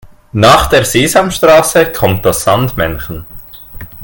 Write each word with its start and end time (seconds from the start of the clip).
Nach 0.33 0.65
der 0.65 0.83
Sesamstraße 0.83 1.91
kommt 1.91 2.25
das 2.25 2.45
Sandmännchen. 2.45 3.27